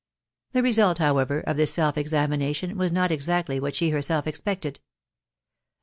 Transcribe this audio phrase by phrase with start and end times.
[0.53, 4.81] The result, however, of this selfwexamination was .not ex actly what she herself expected* At.